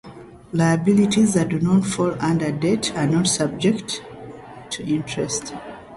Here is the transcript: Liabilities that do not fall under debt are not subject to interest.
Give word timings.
Liabilities 0.51 1.35
that 1.35 1.49
do 1.49 1.59
not 1.59 1.85
fall 1.85 2.15
under 2.19 2.51
debt 2.51 2.91
are 2.97 3.05
not 3.05 3.27
subject 3.27 4.01
to 4.71 4.83
interest. 4.83 5.53